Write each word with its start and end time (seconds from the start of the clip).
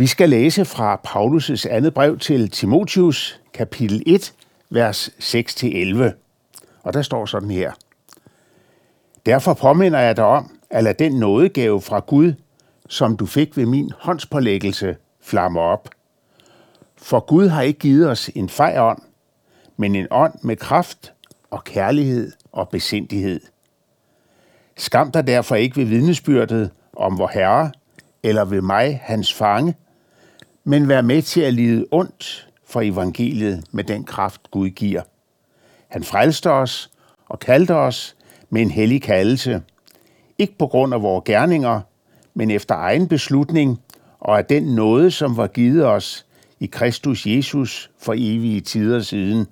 Vi 0.00 0.06
skal 0.06 0.28
læse 0.30 0.64
fra 0.64 1.00
Paulus' 1.06 1.68
andet 1.70 1.94
brev 1.94 2.18
til 2.18 2.50
Timotius, 2.50 3.40
kapitel 3.54 4.02
1, 4.06 4.34
vers 4.70 5.08
6-11. 5.08 6.02
Og 6.82 6.94
der 6.94 7.02
står 7.02 7.26
sådan 7.26 7.50
her. 7.50 7.72
Derfor 9.26 9.54
påminder 9.54 9.98
jeg 9.98 10.16
dig 10.16 10.24
om, 10.24 10.58
at 10.70 10.84
lade 10.84 11.04
den 11.04 11.18
nådegave 11.18 11.80
fra 11.80 11.98
Gud, 11.98 12.32
som 12.88 13.16
du 13.16 13.26
fik 13.26 13.56
ved 13.56 13.66
min 13.66 13.92
håndspålæggelse, 13.98 14.96
flamme 15.22 15.60
op. 15.60 15.88
For 16.96 17.20
Gud 17.20 17.48
har 17.48 17.62
ikke 17.62 17.78
givet 17.78 18.10
os 18.10 18.30
en 18.34 18.48
fej 18.48 18.76
ånd, 18.78 19.02
men 19.76 19.94
en 19.94 20.06
ånd 20.10 20.34
med 20.42 20.56
kraft 20.56 21.12
og 21.50 21.64
kærlighed 21.64 22.32
og 22.52 22.68
besindighed. 22.68 23.40
Skam 24.76 25.10
dig 25.12 25.26
derfor 25.26 25.54
ikke 25.54 25.76
ved 25.76 25.84
vidnesbyrdet 25.84 26.70
om 26.96 27.18
vor 27.18 27.30
Herre, 27.34 27.70
eller 28.22 28.44
ved 28.44 28.60
mig, 28.60 29.00
hans 29.02 29.34
fange, 29.34 29.74
men 30.64 30.88
vær 30.88 31.00
med 31.00 31.22
til 31.22 31.40
at 31.40 31.54
lide 31.54 31.86
ondt 31.90 32.48
for 32.66 32.80
evangeliet 32.80 33.64
med 33.72 33.84
den 33.84 34.04
kraft, 34.04 34.50
Gud 34.50 34.68
giver. 34.68 35.02
Han 35.88 36.04
frelste 36.04 36.50
os 36.50 36.90
og 37.28 37.38
kaldte 37.38 37.74
os 37.74 38.16
med 38.50 38.62
en 38.62 38.70
hellig 38.70 39.02
kaldelse, 39.02 39.62
ikke 40.38 40.58
på 40.58 40.66
grund 40.66 40.94
af 40.94 41.02
vores 41.02 41.22
gerninger, 41.24 41.80
men 42.34 42.50
efter 42.50 42.74
egen 42.74 43.08
beslutning 43.08 43.80
og 44.20 44.38
af 44.38 44.44
den 44.44 44.62
nåde, 44.62 45.10
som 45.10 45.36
var 45.36 45.46
givet 45.46 45.86
os 45.86 46.26
i 46.60 46.66
Kristus 46.66 47.26
Jesus 47.26 47.90
for 47.98 48.14
evige 48.16 48.60
tider 48.60 49.00
siden, 49.00 49.46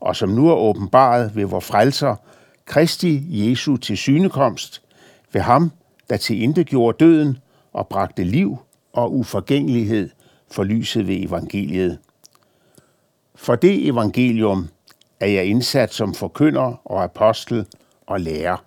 og 0.00 0.16
som 0.16 0.28
nu 0.28 0.48
er 0.48 0.54
åbenbaret 0.54 1.36
ved 1.36 1.44
vor 1.44 1.60
frelser, 1.60 2.16
Kristi 2.64 3.24
Jesu 3.28 3.76
til 3.76 3.96
synekomst, 3.96 4.82
ved 5.32 5.40
ham, 5.40 5.72
der 6.10 6.16
til 6.16 6.42
intet 6.42 6.66
gjorde 6.66 7.04
døden 7.04 7.38
og 7.72 7.88
bragte 7.88 8.24
liv 8.24 8.58
og 8.92 9.14
uforgængelighed 9.14 10.10
for 10.50 10.64
lyset 10.64 11.06
ved 11.06 11.16
evangeliet. 11.16 11.98
For 13.34 13.54
det 13.54 13.88
evangelium 13.88 14.68
er 15.20 15.26
jeg 15.26 15.46
indsat 15.46 15.94
som 15.94 16.14
forkynder 16.14 16.80
og 16.84 17.04
apostel 17.04 17.66
og 18.06 18.20
lærer. 18.20 18.64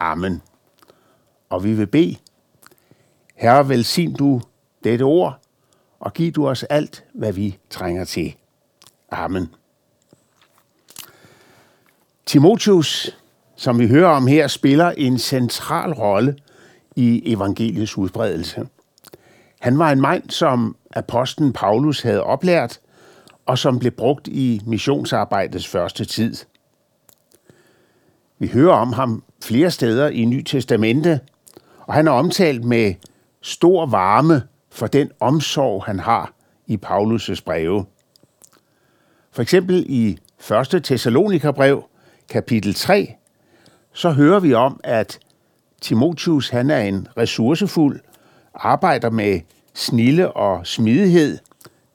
Amen. 0.00 0.42
Og 1.48 1.64
vi 1.64 1.72
vil 1.72 1.86
bede. 1.86 2.16
Herre, 3.34 3.68
velsign 3.68 4.14
du 4.14 4.40
dette 4.84 5.02
ord, 5.02 5.40
og 6.00 6.12
giv 6.12 6.32
du 6.32 6.48
os 6.48 6.62
alt, 6.62 7.04
hvad 7.14 7.32
vi 7.32 7.58
trænger 7.70 8.04
til. 8.04 8.34
Amen. 9.10 9.54
Timotius, 12.26 13.16
som 13.56 13.78
vi 13.78 13.88
hører 13.88 14.08
om 14.08 14.26
her, 14.26 14.46
spiller 14.46 14.90
en 14.90 15.18
central 15.18 15.92
rolle 15.92 16.36
i 16.96 17.32
evangeliets 17.32 17.98
udbredelse. 17.98 18.68
Han 19.58 19.78
var 19.78 19.92
en 19.92 20.00
mand, 20.00 20.30
som 20.30 20.76
apostlen 20.92 21.52
Paulus 21.52 22.00
havde 22.00 22.22
oplært, 22.22 22.80
og 23.46 23.58
som 23.58 23.78
blev 23.78 23.92
brugt 23.92 24.28
i 24.28 24.60
missionsarbejdets 24.66 25.68
første 25.68 26.04
tid. 26.04 26.34
Vi 28.38 28.48
hører 28.48 28.74
om 28.74 28.92
ham 28.92 29.22
flere 29.44 29.70
steder 29.70 30.08
i 30.08 30.24
Ny 30.24 30.42
Testamente, 30.42 31.20
og 31.80 31.94
han 31.94 32.06
er 32.06 32.12
omtalt 32.12 32.64
med 32.64 32.94
stor 33.40 33.86
varme 33.86 34.42
for 34.70 34.86
den 34.86 35.10
omsorg, 35.20 35.84
han 35.84 35.98
har 35.98 36.32
i 36.66 36.78
Paulus' 36.86 37.42
breve. 37.44 37.84
For 39.32 39.42
eksempel 39.42 39.84
i 39.88 40.18
1. 40.74 40.84
Thessalonikerbrev, 40.84 41.84
kapitel 42.28 42.74
3, 42.74 43.14
så 43.92 44.10
hører 44.10 44.40
vi 44.40 44.54
om, 44.54 44.80
at 44.84 45.18
Timotius 45.80 46.48
han 46.48 46.70
er 46.70 46.80
en 46.80 47.08
ressourcefuld, 47.16 48.00
arbejder 48.54 49.10
med 49.10 49.40
snille 49.74 50.32
og 50.32 50.66
smidighed, 50.66 51.38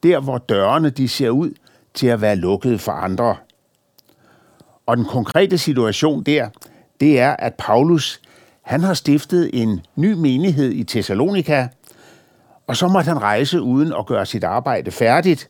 der 0.03 0.19
hvor 0.19 0.37
dørene 0.37 0.89
de 0.89 1.07
ser 1.07 1.29
ud 1.29 1.51
til 1.93 2.07
at 2.07 2.21
være 2.21 2.35
lukkede 2.35 2.79
for 2.79 2.91
andre. 2.91 3.35
Og 4.85 4.97
den 4.97 5.05
konkrete 5.05 5.57
situation 5.57 6.23
der, 6.23 6.49
det 6.99 7.19
er, 7.19 7.35
at 7.39 7.53
Paulus 7.57 8.21
han 8.61 8.81
har 8.83 8.93
stiftet 8.93 9.49
en 9.53 9.81
ny 9.95 10.13
menighed 10.13 10.71
i 10.71 10.83
Thessalonika, 10.83 11.67
og 12.67 12.77
så 12.77 12.87
måtte 12.87 13.07
han 13.07 13.21
rejse 13.21 13.61
uden 13.61 13.93
at 13.93 14.05
gøre 14.05 14.25
sit 14.25 14.43
arbejde 14.43 14.91
færdigt. 14.91 15.49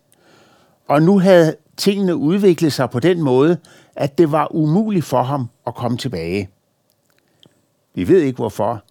Og 0.88 1.02
nu 1.02 1.20
havde 1.20 1.56
tingene 1.78 2.16
udviklet 2.16 2.74
sig 2.74 2.90
på 2.90 3.00
den 3.00 3.22
måde, 3.22 3.58
at 3.96 4.18
det 4.18 4.32
var 4.32 4.56
umuligt 4.56 5.06
for 5.06 5.24
ham 5.24 5.50
at 5.68 5.76
komme 5.76 5.98
tilbage. 5.98 6.50
Vi 7.96 8.08
ved 8.08 8.22
ikke 8.22 8.36
hvorfor, 8.36 8.84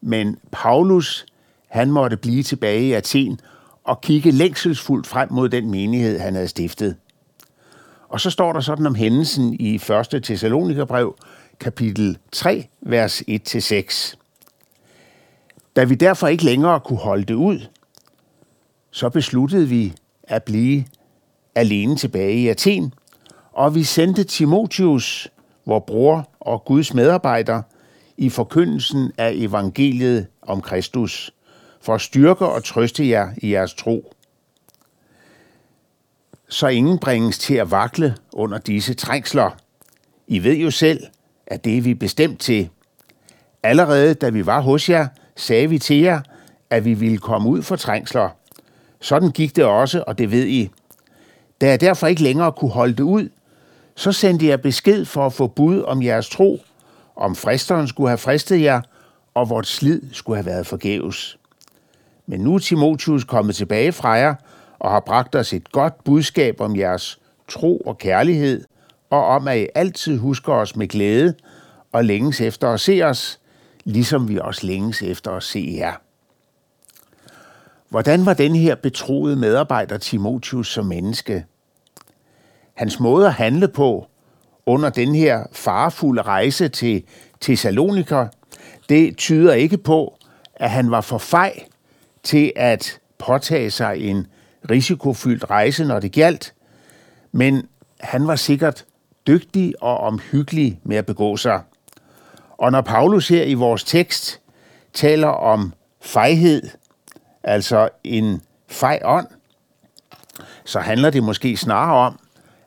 men 0.00 0.38
Paulus 0.52 1.26
han 1.68 1.90
måtte 1.90 2.16
blive 2.16 2.42
tilbage 2.42 2.82
i 2.82 2.92
Athen 2.92 3.40
og 3.84 4.00
kigge 4.00 4.30
længselsfuldt 4.30 5.06
frem 5.06 5.32
mod 5.32 5.48
den 5.48 5.70
menighed, 5.70 6.18
han 6.18 6.34
havde 6.34 6.48
stiftet. 6.48 6.96
Og 8.08 8.20
så 8.20 8.30
står 8.30 8.52
der 8.52 8.60
sådan 8.60 8.86
om 8.86 8.94
hændelsen 8.94 9.56
i 9.60 9.74
1. 9.74 10.22
Thessalonikerbrev, 10.22 11.16
kapitel 11.60 12.18
3, 12.32 12.68
vers 12.80 13.22
1-6. 13.22 14.16
Da 15.76 15.84
vi 15.84 15.94
derfor 15.94 16.26
ikke 16.26 16.44
længere 16.44 16.80
kunne 16.80 16.98
holde 16.98 17.24
det 17.24 17.34
ud, 17.34 17.60
så 18.90 19.08
besluttede 19.08 19.68
vi 19.68 19.94
at 20.22 20.42
blive 20.42 20.84
alene 21.54 21.96
tilbage 21.96 22.34
i 22.34 22.48
Athen, 22.48 22.94
og 23.52 23.74
vi 23.74 23.84
sendte 23.84 24.24
Timotius, 24.24 25.28
vor 25.66 25.78
bror 25.78 26.28
og 26.40 26.64
Guds 26.64 26.94
medarbejder, 26.94 27.62
i 28.16 28.28
forkyndelsen 28.28 29.12
af 29.18 29.32
evangeliet 29.34 30.26
om 30.42 30.60
Kristus, 30.60 31.32
for 31.80 31.94
at 31.94 32.00
styrke 32.00 32.46
og 32.46 32.64
trøste 32.64 33.08
jer 33.08 33.28
i 33.36 33.52
jeres 33.52 33.74
tro. 33.74 34.14
Så 36.48 36.66
ingen 36.66 36.98
bringes 36.98 37.38
til 37.38 37.54
at 37.54 37.70
vakle 37.70 38.16
under 38.32 38.58
disse 38.58 38.94
trængsler. 38.94 39.50
I 40.26 40.44
ved 40.44 40.56
jo 40.56 40.70
selv, 40.70 41.00
at 41.46 41.64
det 41.64 41.78
er 41.78 41.82
vi 41.82 41.94
bestemt 41.94 42.40
til. 42.40 42.68
Allerede 43.62 44.14
da 44.14 44.28
vi 44.28 44.46
var 44.46 44.60
hos 44.60 44.88
jer, 44.90 45.08
sagde 45.36 45.68
vi 45.68 45.78
til 45.78 46.00
jer, 46.00 46.20
at 46.70 46.84
vi 46.84 46.94
ville 46.94 47.18
komme 47.18 47.48
ud 47.48 47.62
for 47.62 47.76
trængsler. 47.76 48.28
Sådan 49.00 49.30
gik 49.30 49.56
det 49.56 49.64
også, 49.64 50.04
og 50.06 50.18
det 50.18 50.30
ved 50.30 50.46
I. 50.46 50.70
Da 51.60 51.68
jeg 51.68 51.80
derfor 51.80 52.06
ikke 52.06 52.22
længere 52.22 52.52
kunne 52.52 52.70
holde 52.70 52.94
det 52.94 53.02
ud, 53.02 53.28
så 53.94 54.12
sendte 54.12 54.46
jeg 54.46 54.62
besked 54.62 55.04
for 55.04 55.26
at 55.26 55.32
få 55.32 55.46
bud 55.46 55.82
om 55.82 56.02
jeres 56.02 56.28
tro, 56.28 56.60
om 57.16 57.36
fristeren 57.36 57.88
skulle 57.88 58.08
have 58.08 58.18
fristet 58.18 58.62
jer, 58.62 58.80
og 59.34 59.50
vort 59.50 59.66
slid 59.66 60.02
skulle 60.12 60.36
have 60.36 60.46
været 60.46 60.66
forgæves. 60.66 61.38
Men 62.30 62.40
nu 62.40 62.54
er 62.54 62.58
Timotius 62.58 63.24
kommet 63.24 63.56
tilbage 63.56 63.92
fra 63.92 64.08
jer 64.08 64.34
og 64.78 64.90
har 64.90 65.00
bragt 65.00 65.34
os 65.34 65.52
et 65.52 65.72
godt 65.72 66.04
budskab 66.04 66.60
om 66.60 66.76
jeres 66.76 67.18
tro 67.48 67.76
og 67.76 67.98
kærlighed, 67.98 68.64
og 69.10 69.26
om 69.26 69.48
at 69.48 69.58
I 69.58 69.66
altid 69.74 70.18
husker 70.18 70.52
os 70.52 70.76
med 70.76 70.88
glæde 70.88 71.34
og 71.92 72.04
længes 72.04 72.40
efter 72.40 72.70
at 72.70 72.80
se 72.80 73.02
os, 73.02 73.40
ligesom 73.84 74.28
vi 74.28 74.38
også 74.38 74.66
længes 74.66 75.02
efter 75.02 75.30
at 75.30 75.42
se 75.42 75.74
jer. 75.78 75.92
Hvordan 77.88 78.26
var 78.26 78.34
den 78.34 78.54
her 78.54 78.74
betroede 78.74 79.36
medarbejder 79.36 79.98
Timotius 79.98 80.72
som 80.72 80.86
menneske? 80.86 81.44
Hans 82.74 83.00
måde 83.00 83.26
at 83.26 83.32
handle 83.32 83.68
på 83.68 84.06
under 84.66 84.90
den 84.90 85.14
her 85.14 85.44
farefulde 85.52 86.22
rejse 86.22 86.68
til 86.68 87.04
Thessalonika, 87.40 88.26
det 88.88 89.16
tyder 89.16 89.54
ikke 89.54 89.78
på, 89.78 90.14
at 90.54 90.70
han 90.70 90.90
var 90.90 91.00
for 91.00 91.18
fej 91.18 91.64
til 92.28 92.52
at 92.56 93.00
påtage 93.18 93.70
sig 93.70 93.98
en 93.98 94.26
risikofyldt 94.70 95.50
rejse, 95.50 95.84
når 95.84 96.00
det 96.00 96.12
galt, 96.12 96.54
men 97.32 97.68
han 98.00 98.26
var 98.26 98.36
sikkert 98.36 98.84
dygtig 99.26 99.74
og 99.82 99.98
omhyggelig 99.98 100.80
med 100.84 100.96
at 100.96 101.06
begå 101.06 101.36
sig. 101.36 101.62
Og 102.58 102.72
når 102.72 102.80
Paulus 102.80 103.28
her 103.28 103.44
i 103.44 103.54
vores 103.54 103.84
tekst 103.84 104.40
taler 104.92 105.28
om 105.28 105.72
fejhed, 106.00 106.62
altså 107.42 107.88
en 108.04 108.42
fej 108.68 109.00
ånd, 109.04 109.26
så 110.64 110.80
handler 110.80 111.10
det 111.10 111.22
måske 111.22 111.56
snarere 111.56 112.06
om, 112.06 112.18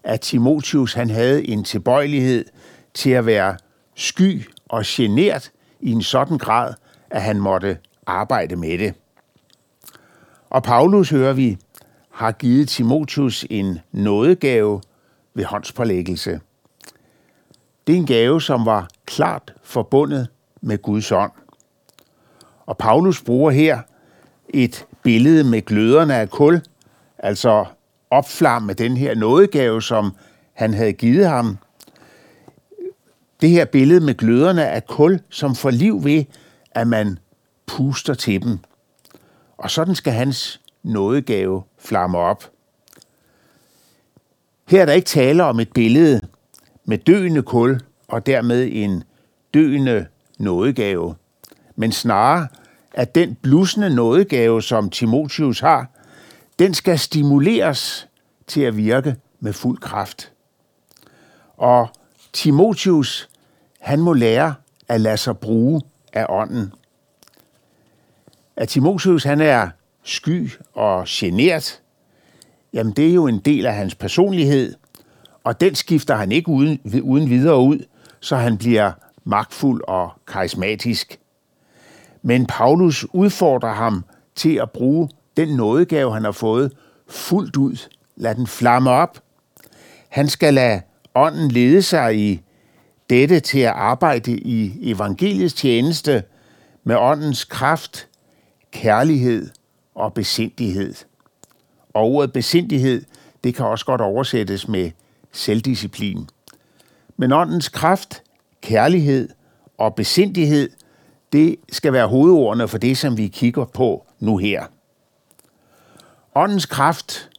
at 0.03 0.21
Timotius 0.21 0.93
han 0.93 1.09
havde 1.09 1.47
en 1.47 1.63
tilbøjelighed 1.63 2.45
til 2.93 3.09
at 3.09 3.25
være 3.25 3.57
sky 3.95 4.49
og 4.69 4.83
genert 4.85 5.51
i 5.79 5.91
en 5.91 6.01
sådan 6.01 6.37
grad, 6.37 6.73
at 7.09 7.21
han 7.21 7.39
måtte 7.39 7.77
arbejde 8.07 8.55
med 8.55 8.77
det. 8.77 8.93
Og 10.51 10.63
Paulus, 10.63 11.09
hører 11.09 11.33
vi, 11.33 11.57
har 12.09 12.31
givet 12.31 12.69
Timotius 12.69 13.45
en 13.49 13.79
nådegave 13.91 14.81
ved 15.33 15.45
håndspålæggelse. 15.45 16.39
Det 17.87 17.93
er 17.93 17.97
en 17.97 18.05
gave, 18.05 18.41
som 18.41 18.65
var 18.65 18.87
klart 19.05 19.53
forbundet 19.63 20.27
med 20.61 20.77
Guds 20.77 21.11
ånd. 21.11 21.31
Og 22.65 22.77
Paulus 22.77 23.21
bruger 23.21 23.51
her 23.51 23.79
et 24.49 24.85
billede 25.03 25.43
med 25.43 25.61
gløderne 25.61 26.15
af 26.15 26.29
kul, 26.29 26.61
altså 27.17 27.65
opflamme 28.09 28.73
den 28.73 28.97
her 28.97 29.15
nådegave, 29.15 29.81
som 29.81 30.15
han 30.53 30.73
havde 30.73 30.93
givet 30.93 31.27
ham. 31.27 31.57
Det 33.41 33.49
her 33.49 33.65
billede 33.65 34.05
med 34.05 34.13
gløderne 34.13 34.67
af 34.67 34.85
kul, 34.85 35.19
som 35.29 35.55
får 35.55 35.69
liv 35.69 36.03
ved, 36.03 36.23
at 36.71 36.87
man 36.87 37.19
puster 37.65 38.13
til 38.13 38.43
dem. 38.43 38.59
Og 39.61 39.71
sådan 39.71 39.95
skal 39.95 40.13
hans 40.13 40.61
nådegave 40.83 41.63
flamme 41.79 42.17
op. 42.17 42.51
Her 44.67 44.81
er 44.81 44.85
der 44.85 44.93
ikke 44.93 45.05
tale 45.05 45.43
om 45.43 45.59
et 45.59 45.73
billede 45.73 46.21
med 46.85 46.97
døende 46.97 47.41
kul 47.41 47.79
og 48.07 48.25
dermed 48.25 48.69
en 48.71 49.03
døende 49.53 50.05
nådegave, 50.37 51.15
men 51.75 51.91
snarere, 51.91 52.47
at 52.93 53.15
den 53.15 53.35
blusende 53.35 53.95
nådegave, 53.95 54.61
som 54.61 54.89
Timotius 54.89 55.59
har, 55.59 55.87
den 56.59 56.73
skal 56.73 56.99
stimuleres 56.99 58.07
til 58.47 58.61
at 58.61 58.77
virke 58.77 59.15
med 59.39 59.53
fuld 59.53 59.77
kraft. 59.77 60.31
Og 61.57 61.89
Timotius, 62.33 63.29
han 63.79 63.99
må 63.99 64.13
lære 64.13 64.53
at 64.87 65.01
lade 65.01 65.17
sig 65.17 65.37
bruge 65.37 65.81
af 66.13 66.25
ånden. 66.29 66.73
At 68.57 68.69
Timotheus 68.69 69.23
han 69.23 69.41
er 69.41 69.69
sky 70.03 70.51
og 70.73 71.03
genert, 71.07 71.81
jamen 72.73 72.93
det 72.93 73.09
er 73.09 73.13
jo 73.13 73.27
en 73.27 73.39
del 73.39 73.65
af 73.65 73.75
hans 73.75 73.95
personlighed, 73.95 74.75
og 75.43 75.61
den 75.61 75.75
skifter 75.75 76.15
han 76.15 76.31
ikke 76.31 76.49
uden, 76.49 76.79
uden 77.03 77.29
videre 77.29 77.59
ud, 77.59 77.85
så 78.19 78.35
han 78.35 78.57
bliver 78.57 78.91
magtfuld 79.23 79.81
og 79.87 80.11
karismatisk. 80.27 81.19
Men 82.21 82.45
Paulus 82.45 83.05
udfordrer 83.13 83.73
ham 83.73 84.05
til 84.35 84.55
at 84.55 84.71
bruge 84.71 85.09
den 85.37 85.55
nådegave, 85.55 86.13
han 86.13 86.23
har 86.23 86.31
fået, 86.31 86.73
fuldt 87.07 87.57
ud. 87.57 87.87
Lad 88.15 88.35
den 88.35 88.47
flamme 88.47 88.89
op. 88.89 89.19
Han 90.09 90.27
skal 90.27 90.53
lade 90.53 90.81
ånden 91.15 91.51
lede 91.51 91.81
sig 91.81 92.17
i 92.17 92.41
dette 93.09 93.39
til 93.39 93.59
at 93.59 93.73
arbejde 93.73 94.31
i 94.31 94.91
evangeliets 94.91 95.53
tjeneste 95.53 96.23
med 96.83 96.95
åndens 96.95 97.45
kraft, 97.45 98.07
kærlighed 98.71 99.49
og 99.95 100.13
besindighed. 100.13 100.93
Og 101.93 102.03
ordet 102.03 102.33
besindighed, 102.33 103.03
det 103.43 103.55
kan 103.55 103.65
også 103.65 103.85
godt 103.85 104.01
oversættes 104.01 104.67
med 104.67 104.91
selvdisciplin. 105.31 106.29
Men 107.17 107.31
åndens 107.31 107.69
kraft, 107.69 108.23
kærlighed 108.61 109.29
og 109.77 109.95
besindighed, 109.95 110.69
det 111.33 111.55
skal 111.71 111.93
være 111.93 112.07
hovedordene 112.07 112.67
for 112.67 112.77
det, 112.77 112.97
som 112.97 113.17
vi 113.17 113.27
kigger 113.27 113.65
på 113.65 114.05
nu 114.19 114.37
her. 114.37 114.65
Åndens 116.35 116.65
kraft, 116.65 117.29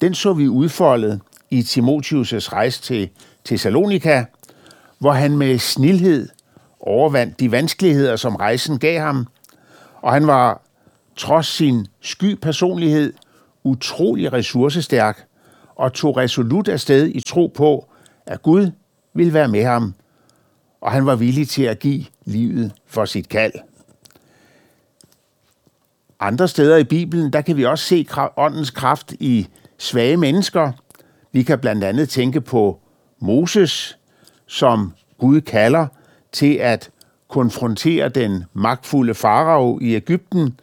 den 0.00 0.14
så 0.14 0.32
vi 0.32 0.48
udfoldet 0.48 1.20
i 1.50 1.60
Timotius' 1.60 2.52
rejse 2.52 2.82
til 2.82 3.10
Thessalonika, 3.44 4.24
hvor 4.98 5.12
han 5.12 5.36
med 5.38 5.58
snilhed 5.58 6.28
overvandt 6.80 7.40
de 7.40 7.50
vanskeligheder, 7.50 8.16
som 8.16 8.36
rejsen 8.36 8.78
gav 8.78 9.00
ham, 9.00 9.26
og 10.02 10.12
han 10.12 10.26
var 10.26 10.62
trods 11.16 11.46
sin 11.46 11.86
sky 12.00 12.34
personlighed 12.34 13.12
utrolig 13.64 14.32
ressourcestærk 14.32 15.26
og 15.74 15.92
tog 15.92 16.16
resolut 16.16 16.68
afsted 16.68 17.06
i 17.06 17.20
tro 17.20 17.46
på, 17.46 17.88
at 18.26 18.42
Gud 18.42 18.70
ville 19.14 19.34
være 19.34 19.48
med 19.48 19.64
ham, 19.64 19.94
og 20.80 20.92
han 20.92 21.06
var 21.06 21.16
villig 21.16 21.48
til 21.48 21.62
at 21.62 21.78
give 21.78 22.04
livet 22.24 22.72
for 22.86 23.04
sit 23.04 23.28
kald. 23.28 23.52
Andre 26.20 26.48
steder 26.48 26.76
i 26.76 26.84
Bibelen, 26.84 27.32
der 27.32 27.40
kan 27.40 27.56
vi 27.56 27.64
også 27.64 27.84
se 27.84 28.06
åndens 28.36 28.70
kraft 28.70 29.12
i 29.12 29.48
svage 29.78 30.16
mennesker. 30.16 30.72
Vi 31.32 31.42
kan 31.42 31.58
blandt 31.58 31.84
andet 31.84 32.08
tænke 32.08 32.40
på 32.40 32.80
Moses, 33.20 33.98
som 34.46 34.92
Gud 35.18 35.40
kalder 35.40 35.86
til 36.32 36.54
at 36.54 36.90
konfrontere 37.28 38.08
den 38.08 38.44
magtfulde 38.52 39.14
farao 39.14 39.78
i 39.82 39.94
Ægypten. 39.94 40.60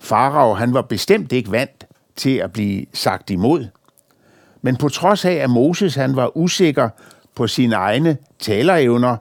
Farao, 0.00 0.54
han 0.54 0.74
var 0.74 0.82
bestemt 0.82 1.32
ikke 1.32 1.50
vant 1.50 1.86
til 2.16 2.36
at 2.36 2.52
blive 2.52 2.86
sagt 2.92 3.30
imod. 3.30 3.66
Men 4.62 4.76
på 4.76 4.88
trods 4.88 5.24
af, 5.24 5.32
at 5.32 5.50
Moses 5.50 5.94
han 5.94 6.16
var 6.16 6.36
usikker 6.36 6.88
på 7.34 7.46
sine 7.46 7.74
egne 7.74 8.16
talerevner, 8.38 9.16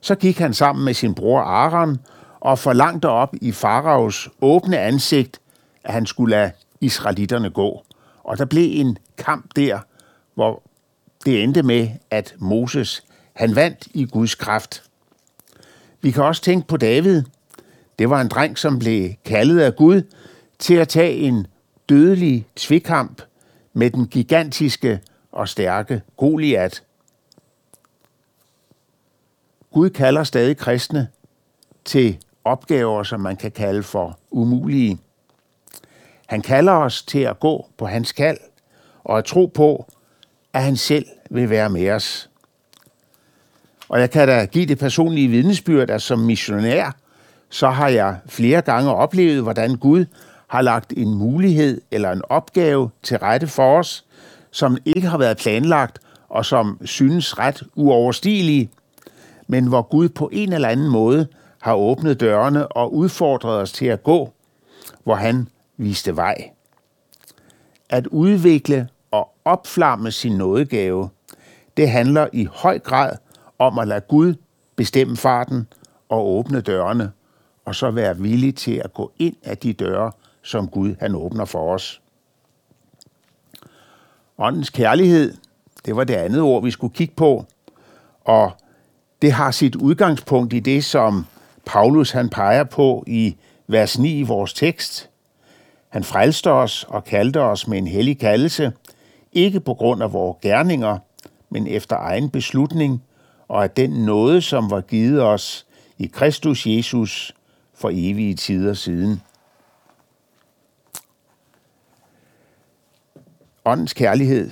så 0.00 0.14
gik 0.14 0.38
han 0.38 0.54
sammen 0.54 0.84
med 0.84 0.94
sin 0.94 1.14
bror 1.14 1.40
Aaron 1.40 1.98
og 2.40 2.58
forlangte 2.58 3.08
op 3.08 3.34
i 3.40 3.52
faraos 3.52 4.28
åbne 4.40 4.78
ansigt, 4.78 5.40
at 5.84 5.92
han 5.92 6.06
skulle 6.06 6.36
lade 6.36 6.50
israelitterne 6.80 7.50
gå. 7.50 7.82
Og 8.24 8.38
der 8.38 8.44
blev 8.44 8.80
en 8.80 8.98
kamp 9.18 9.56
der, 9.56 9.78
hvor 10.34 10.62
det 11.24 11.42
endte 11.42 11.62
med, 11.62 11.88
at 12.10 12.34
Moses 12.38 13.04
han 13.32 13.56
vandt 13.56 13.88
i 13.94 14.04
Guds 14.04 14.34
kraft. 14.34 14.82
Vi 16.04 16.10
kan 16.10 16.22
også 16.22 16.42
tænke 16.42 16.68
på 16.68 16.76
David. 16.76 17.22
Det 17.98 18.10
var 18.10 18.20
en 18.20 18.28
dreng, 18.28 18.58
som 18.58 18.78
blev 18.78 19.10
kaldet 19.24 19.60
af 19.60 19.76
Gud 19.76 20.02
til 20.58 20.74
at 20.74 20.88
tage 20.88 21.14
en 21.16 21.46
dødelig 21.88 22.46
tvikamp 22.56 23.22
med 23.72 23.90
den 23.90 24.06
gigantiske 24.06 25.00
og 25.32 25.48
stærke 25.48 26.02
Goliat. 26.16 26.82
Gud 29.72 29.90
kalder 29.90 30.24
stadig 30.24 30.56
kristne 30.56 31.08
til 31.84 32.18
opgaver, 32.44 33.02
som 33.02 33.20
man 33.20 33.36
kan 33.36 33.50
kalde 33.50 33.82
for 33.82 34.18
umulige. 34.30 34.98
Han 36.26 36.42
kalder 36.42 36.72
os 36.72 37.02
til 37.02 37.20
at 37.20 37.40
gå 37.40 37.66
på 37.76 37.86
hans 37.86 38.12
kald 38.12 38.38
og 39.04 39.18
at 39.18 39.24
tro 39.24 39.46
på, 39.46 39.86
at 40.52 40.62
han 40.62 40.76
selv 40.76 41.06
vil 41.30 41.50
være 41.50 41.70
med 41.70 41.90
os. 41.90 42.30
Og 43.94 44.00
jeg 44.00 44.10
kan 44.10 44.28
da 44.28 44.44
give 44.44 44.66
det 44.66 44.78
personlige 44.78 45.28
vidnesbyrd, 45.28 45.90
at 45.90 46.02
som 46.02 46.18
missionær, 46.18 46.96
så 47.50 47.70
har 47.70 47.88
jeg 47.88 48.16
flere 48.26 48.62
gange 48.62 48.94
oplevet, 48.94 49.42
hvordan 49.42 49.76
Gud 49.76 50.04
har 50.48 50.62
lagt 50.62 50.92
en 50.96 51.14
mulighed 51.14 51.80
eller 51.90 52.12
en 52.12 52.22
opgave 52.28 52.90
til 53.02 53.18
rette 53.18 53.46
for 53.46 53.78
os, 53.78 54.04
som 54.50 54.76
ikke 54.84 55.08
har 55.08 55.18
været 55.18 55.36
planlagt 55.36 55.98
og 56.28 56.46
som 56.46 56.78
synes 56.84 57.38
ret 57.38 57.62
uoverstigelige, 57.74 58.70
men 59.46 59.66
hvor 59.66 59.82
Gud 59.82 60.08
på 60.08 60.30
en 60.32 60.52
eller 60.52 60.68
anden 60.68 60.90
måde 60.90 61.26
har 61.60 61.74
åbnet 61.74 62.20
dørene 62.20 62.68
og 62.68 62.94
udfordret 62.94 63.60
os 63.60 63.72
til 63.72 63.86
at 63.86 64.02
gå, 64.02 64.32
hvor 65.04 65.14
han 65.14 65.48
viste 65.76 66.16
vej. 66.16 66.50
At 67.90 68.06
udvikle 68.06 68.88
og 69.10 69.28
opflamme 69.44 70.10
sin 70.10 70.32
nådegave, 70.32 71.08
det 71.76 71.90
handler 71.90 72.26
i 72.32 72.48
høj 72.52 72.78
grad 72.78 73.16
om 73.66 73.78
at 73.78 73.88
lade 73.88 74.00
Gud 74.00 74.34
bestemme 74.76 75.16
farten 75.16 75.66
og 76.08 76.26
åbne 76.26 76.60
dørene, 76.60 77.12
og 77.64 77.74
så 77.74 77.90
være 77.90 78.18
villig 78.18 78.54
til 78.56 78.82
at 78.84 78.94
gå 78.94 79.12
ind 79.18 79.36
af 79.42 79.58
de 79.58 79.72
døre, 79.72 80.12
som 80.42 80.68
Gud 80.68 80.94
han 81.00 81.14
åbner 81.14 81.44
for 81.44 81.74
os. 81.74 82.00
Åndens 84.38 84.70
kærlighed, 84.70 85.34
det 85.86 85.96
var 85.96 86.04
det 86.04 86.14
andet 86.14 86.40
ord, 86.40 86.62
vi 86.62 86.70
skulle 86.70 86.94
kigge 86.94 87.14
på, 87.14 87.44
og 88.20 88.52
det 89.22 89.32
har 89.32 89.50
sit 89.50 89.76
udgangspunkt 89.76 90.52
i 90.52 90.60
det, 90.60 90.84
som 90.84 91.26
Paulus 91.66 92.10
han 92.10 92.28
peger 92.28 92.64
på 92.64 93.04
i 93.06 93.36
vers 93.66 93.98
9 93.98 94.18
i 94.18 94.22
vores 94.22 94.54
tekst. 94.54 95.10
Han 95.88 96.04
frelste 96.04 96.50
os 96.50 96.86
og 96.88 97.04
kaldte 97.04 97.40
os 97.40 97.68
med 97.68 97.78
en 97.78 97.86
hellig 97.86 98.18
kaldelse, 98.18 98.72
ikke 99.32 99.60
på 99.60 99.74
grund 99.74 100.02
af 100.02 100.12
vores 100.12 100.36
gerninger, 100.42 100.98
men 101.50 101.66
efter 101.66 101.96
egen 101.96 102.30
beslutning, 102.30 103.02
og 103.48 103.64
at 103.64 103.76
den 103.76 103.90
nåde, 103.90 104.42
som 104.42 104.70
var 104.70 104.80
givet 104.80 105.22
os 105.22 105.66
i 105.98 106.06
Kristus 106.06 106.66
Jesus 106.66 107.34
for 107.74 107.90
evige 107.92 108.34
tider 108.34 108.74
siden. 108.74 109.22
Åndens 113.64 113.92
kærlighed, 113.92 114.50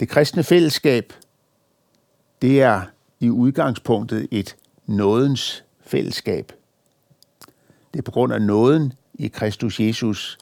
det 0.00 0.08
kristne 0.08 0.44
fællesskab, 0.44 1.12
det 2.42 2.62
er 2.62 2.82
i 3.20 3.30
udgangspunktet 3.30 4.28
et 4.30 4.56
nådens 4.86 5.64
fællesskab. 5.80 6.52
Det 7.92 7.98
er 7.98 8.02
på 8.02 8.10
grund 8.10 8.32
af 8.32 8.42
nåden 8.42 8.92
i 9.14 9.28
Kristus 9.28 9.80
Jesus, 9.80 10.38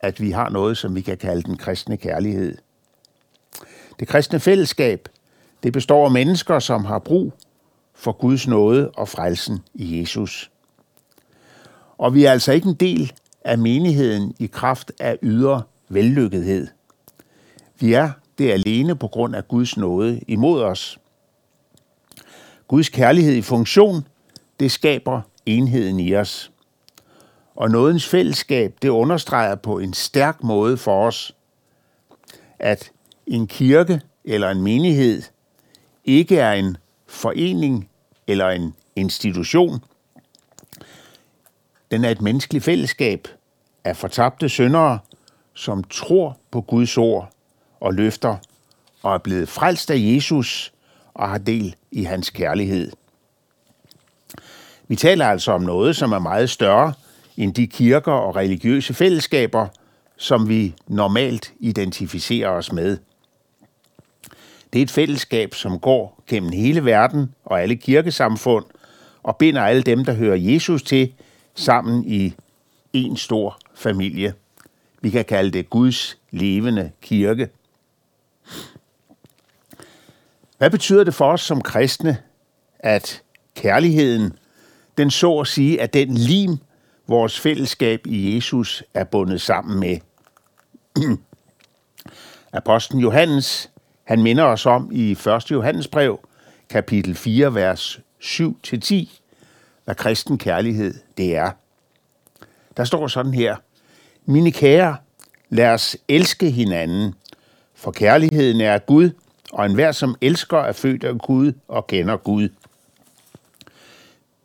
at 0.00 0.20
vi 0.20 0.30
har 0.30 0.48
noget, 0.48 0.78
som 0.78 0.94
vi 0.94 1.00
kan 1.00 1.16
kalde 1.16 1.42
den 1.42 1.56
kristne 1.56 1.96
kærlighed. 1.96 2.58
Det 4.00 4.08
kristne 4.08 4.40
fællesskab, 4.40 5.08
det 5.62 5.72
består 5.72 6.04
af 6.04 6.10
mennesker, 6.10 6.58
som 6.58 6.84
har 6.84 6.98
brug 6.98 7.32
for 7.94 8.12
Guds 8.12 8.48
nåde 8.48 8.90
og 8.90 9.08
frelsen 9.08 9.58
i 9.74 10.00
Jesus. 10.00 10.50
Og 11.98 12.14
vi 12.14 12.24
er 12.24 12.32
altså 12.32 12.52
ikke 12.52 12.68
en 12.68 12.74
del 12.74 13.12
af 13.44 13.58
menigheden 13.58 14.34
i 14.38 14.46
kraft 14.46 14.92
af 15.00 15.18
ydre 15.22 15.62
vellykkethed. 15.88 16.66
Vi 17.80 17.92
er 17.92 18.10
det 18.38 18.50
alene 18.50 18.96
på 18.96 19.08
grund 19.08 19.36
af 19.36 19.48
Guds 19.48 19.76
nåde 19.76 20.20
imod 20.28 20.62
os. 20.62 20.98
Guds 22.68 22.88
kærlighed 22.88 23.34
i 23.34 23.42
funktion, 23.42 24.06
det 24.60 24.70
skaber 24.70 25.20
enheden 25.46 26.00
i 26.00 26.14
os. 26.14 26.52
Og 27.54 27.70
nådens 27.70 28.08
fællesskab, 28.08 28.76
det 28.82 28.88
understreger 28.88 29.54
på 29.54 29.78
en 29.78 29.92
stærk 29.92 30.42
måde 30.42 30.76
for 30.76 31.06
os, 31.06 31.34
at 32.58 32.90
en 33.26 33.46
kirke 33.46 34.00
eller 34.24 34.50
en 34.50 34.62
menighed 34.62 35.22
ikke 36.08 36.38
er 36.38 36.52
en 36.52 36.76
forening 37.06 37.88
eller 38.26 38.48
en 38.48 38.74
institution. 38.96 39.84
Den 41.90 42.04
er 42.04 42.10
et 42.10 42.20
menneskeligt 42.20 42.64
fællesskab 42.64 43.28
af 43.84 43.96
fortabte 43.96 44.48
syndere, 44.48 44.98
som 45.54 45.84
tror 45.84 46.38
på 46.50 46.60
Guds 46.60 46.98
ord 46.98 47.30
og 47.80 47.94
løfter 47.94 48.36
og 49.02 49.14
er 49.14 49.18
blevet 49.18 49.48
frelst 49.48 49.90
af 49.90 49.96
Jesus 49.98 50.72
og 51.14 51.28
har 51.28 51.38
del 51.38 51.76
i 51.90 52.02
hans 52.02 52.30
kærlighed. 52.30 52.92
Vi 54.88 54.96
taler 54.96 55.26
altså 55.26 55.52
om 55.52 55.62
noget, 55.62 55.96
som 55.96 56.12
er 56.12 56.18
meget 56.18 56.50
større 56.50 56.92
end 57.36 57.54
de 57.54 57.66
kirker 57.66 58.12
og 58.12 58.36
religiøse 58.36 58.94
fællesskaber, 58.94 59.66
som 60.16 60.48
vi 60.48 60.74
normalt 60.86 61.52
identificerer 61.60 62.48
os 62.48 62.72
med. 62.72 62.98
Det 64.72 64.78
er 64.78 64.82
et 64.82 64.90
fællesskab, 64.90 65.54
som 65.54 65.78
går 65.78 66.22
gennem 66.26 66.52
hele 66.52 66.84
verden 66.84 67.34
og 67.44 67.62
alle 67.62 67.76
kirkesamfund 67.76 68.64
og 69.22 69.36
binder 69.36 69.62
alle 69.62 69.82
dem, 69.82 70.04
der 70.04 70.12
hører 70.12 70.36
Jesus 70.36 70.82
til, 70.82 71.12
sammen 71.54 72.04
i 72.04 72.34
en 72.92 73.16
stor 73.16 73.58
familie. 73.74 74.34
Vi 75.00 75.10
kan 75.10 75.24
kalde 75.24 75.50
det 75.50 75.70
Guds 75.70 76.18
levende 76.30 76.90
kirke. 77.02 77.48
Hvad 80.58 80.70
betyder 80.70 81.04
det 81.04 81.14
for 81.14 81.32
os 81.32 81.40
som 81.40 81.60
kristne, 81.60 82.18
at 82.78 83.22
kærligheden, 83.54 84.32
den 84.98 85.10
så 85.10 85.38
at 85.38 85.46
sige, 85.46 85.80
at 85.80 85.94
den 85.94 86.14
lim, 86.14 86.58
vores 87.06 87.40
fællesskab 87.40 88.06
i 88.06 88.34
Jesus 88.34 88.82
er 88.94 89.04
bundet 89.04 89.40
sammen 89.40 89.80
med? 89.80 89.98
Apostlen 92.52 93.00
Johannes, 93.00 93.70
han 94.08 94.22
minder 94.22 94.44
os 94.44 94.66
om 94.66 94.90
i 94.92 95.10
1. 95.10 95.50
Johannesbrev, 95.50 96.20
kapitel 96.70 97.14
4, 97.14 97.54
vers 97.54 98.00
7-10, 98.22 99.20
hvad 99.84 99.94
kristen 99.94 100.38
kærlighed 100.38 100.94
det 101.16 101.36
er. 101.36 101.50
Der 102.76 102.84
står 102.84 103.06
sådan 103.06 103.34
her, 103.34 103.56
Mine 104.24 104.52
kære, 104.52 104.96
lad 105.48 105.68
os 105.68 105.96
elske 106.08 106.50
hinanden, 106.50 107.14
for 107.74 107.90
kærligheden 107.90 108.60
er 108.60 108.78
Gud, 108.78 109.10
og 109.52 109.66
enhver, 109.66 109.92
som 109.92 110.14
elsker, 110.20 110.58
er 110.58 110.72
født 110.72 111.04
af 111.04 111.18
Gud 111.18 111.52
og 111.68 111.86
kender 111.86 112.16
Gud. 112.16 112.48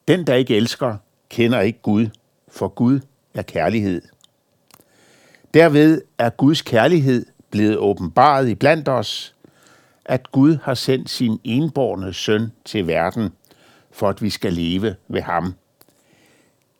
Den, 0.08 0.28
der 0.28 0.36
ikke 0.36 0.56
elsker, 0.56 0.98
kender 1.30 1.60
ikke 1.60 1.80
Gud, 1.82 2.08
for 2.48 2.68
Gud 2.68 3.00
er 3.34 3.42
kærlighed. 3.42 4.02
Derved 5.54 6.02
er 6.18 6.30
Guds 6.30 6.62
kærlighed 6.62 7.26
blevet 7.52 7.78
åbenbaret 7.78 8.50
i 8.50 8.56
blandt 8.56 8.90
os, 8.90 9.33
at 10.06 10.32
Gud 10.32 10.58
har 10.64 10.74
sendt 10.74 11.10
sin 11.10 11.40
enborne 11.44 12.14
søn 12.14 12.52
til 12.66 12.88
verden, 12.88 13.30
for 13.92 14.10
at 14.10 14.22
vi 14.22 14.30
skal 14.30 14.54
leve 14.54 14.96
ved 15.08 15.22
ham. 15.22 15.54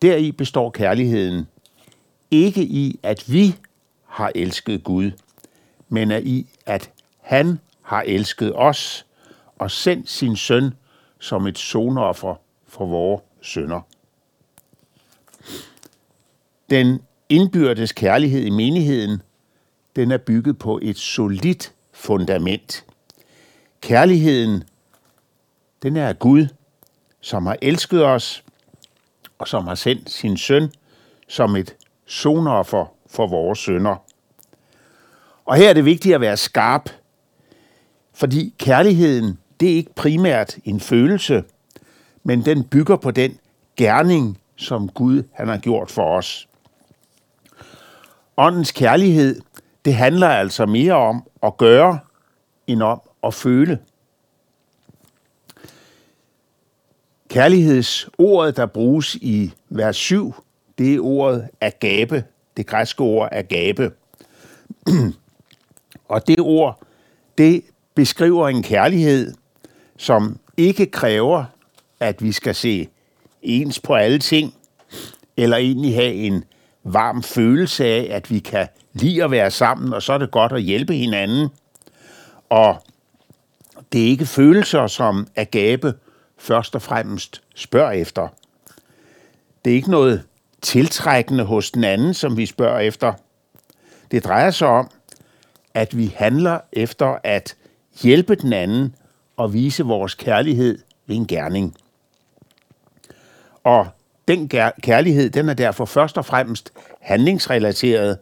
Deri 0.02 0.32
består 0.32 0.70
kærligheden, 0.70 1.46
ikke 2.30 2.62
i, 2.62 3.00
at 3.02 3.32
vi 3.32 3.56
har 4.06 4.32
elsket 4.34 4.84
Gud, 4.84 5.10
men 5.88 6.10
er 6.10 6.18
i, 6.18 6.46
at 6.66 6.90
han 7.20 7.58
har 7.82 8.02
elsket 8.06 8.52
os 8.54 9.06
og 9.58 9.70
sendt 9.70 10.10
sin 10.10 10.36
søn 10.36 10.74
som 11.20 11.46
et 11.46 11.58
sonoffer 11.58 12.34
for 12.66 12.86
vores 12.86 13.22
sønder. 13.42 13.80
Den 16.70 17.00
indbyrdes 17.28 17.92
kærlighed 17.92 18.42
i 18.42 18.50
menigheden, 18.50 19.22
den 19.96 20.10
er 20.10 20.18
bygget 20.18 20.58
på 20.58 20.78
et 20.82 20.98
solidt 20.98 21.72
fundament. 21.92 22.84
Kærligheden, 23.84 24.64
den 25.82 25.96
er 25.96 26.08
af 26.08 26.18
Gud, 26.18 26.46
som 27.20 27.46
har 27.46 27.56
elsket 27.62 28.04
os, 28.04 28.44
og 29.38 29.48
som 29.48 29.66
har 29.66 29.74
sendt 29.74 30.10
sin 30.10 30.36
søn 30.36 30.72
som 31.28 31.56
et 31.56 31.76
sonoffer 32.06 32.86
for 33.06 33.26
vores 33.26 33.58
sønder. 33.58 33.96
Og 35.44 35.56
her 35.56 35.68
er 35.68 35.72
det 35.72 35.84
vigtigt 35.84 36.14
at 36.14 36.20
være 36.20 36.36
skarp, 36.36 36.90
fordi 38.14 38.54
kærligheden, 38.58 39.38
det 39.60 39.70
er 39.70 39.76
ikke 39.76 39.94
primært 39.94 40.56
en 40.64 40.80
følelse, 40.80 41.44
men 42.22 42.44
den 42.44 42.64
bygger 42.64 42.96
på 42.96 43.10
den 43.10 43.38
gerning, 43.76 44.38
som 44.56 44.88
Gud 44.88 45.22
han 45.32 45.48
har 45.48 45.58
gjort 45.58 45.90
for 45.90 46.16
os. 46.16 46.48
Åndens 48.36 48.72
kærlighed, 48.72 49.40
det 49.84 49.94
handler 49.94 50.28
altså 50.28 50.66
mere 50.66 50.94
om 50.94 51.28
at 51.42 51.56
gøre, 51.56 51.98
end 52.66 52.82
om 52.82 53.00
at 53.26 53.34
føle. 53.34 53.78
Kærlighedsordet, 57.28 58.56
der 58.56 58.66
bruges 58.66 59.14
i 59.14 59.52
vers 59.68 59.96
7, 59.96 60.34
det 60.78 60.94
er 60.94 61.00
ordet 61.00 61.48
agape, 61.60 62.24
det 62.56 62.66
græske 62.66 63.00
ord 63.00 63.28
agape. 63.32 63.92
Og 66.08 66.26
det 66.26 66.40
ord, 66.40 66.80
det 67.38 67.64
beskriver 67.94 68.48
en 68.48 68.62
kærlighed, 68.62 69.34
som 69.96 70.38
ikke 70.56 70.86
kræver, 70.86 71.44
at 72.00 72.22
vi 72.22 72.32
skal 72.32 72.54
se 72.54 72.88
ens 73.42 73.80
på 73.80 73.94
alle 73.94 74.18
ting, 74.18 74.54
eller 75.36 75.56
egentlig 75.56 75.94
have 75.94 76.12
en 76.12 76.44
varm 76.84 77.22
følelse 77.22 77.84
af, 77.84 78.08
at 78.10 78.30
vi 78.30 78.38
kan 78.38 78.68
lide 78.92 79.24
at 79.24 79.30
være 79.30 79.50
sammen, 79.50 79.92
og 79.92 80.02
så 80.02 80.12
er 80.12 80.18
det 80.18 80.30
godt 80.30 80.52
at 80.52 80.62
hjælpe 80.62 80.94
hinanden. 80.94 81.48
Og 82.50 82.82
det 83.92 84.02
er 84.02 84.06
ikke 84.06 84.26
følelser, 84.26 84.86
som 84.86 85.26
Agape 85.36 85.94
først 86.38 86.74
og 86.74 86.82
fremmest 86.82 87.42
spørger 87.54 87.90
efter. 87.90 88.28
Det 89.64 89.70
er 89.70 89.74
ikke 89.74 89.90
noget 89.90 90.22
tiltrækkende 90.62 91.44
hos 91.44 91.70
den 91.70 91.84
anden, 91.84 92.14
som 92.14 92.36
vi 92.36 92.46
spørger 92.46 92.78
efter. 92.78 93.12
Det 94.10 94.24
drejer 94.24 94.50
sig 94.50 94.68
om, 94.68 94.90
at 95.74 95.96
vi 95.96 96.14
handler 96.16 96.60
efter 96.72 97.18
at 97.24 97.56
hjælpe 98.02 98.34
den 98.34 98.52
anden 98.52 98.94
og 99.36 99.52
vise 99.52 99.84
vores 99.84 100.14
kærlighed 100.14 100.78
ved 101.06 101.16
en 101.16 101.26
gerning. 101.26 101.76
Og 103.64 103.86
den 104.28 104.48
kærlighed, 104.82 105.30
den 105.30 105.48
er 105.48 105.54
derfor 105.54 105.84
først 105.84 106.18
og 106.18 106.26
fremmest 106.26 106.72
handlingsrelateret, 107.00 108.18